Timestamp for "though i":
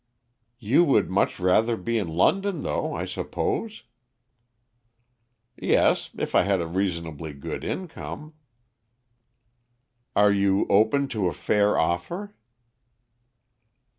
2.63-3.05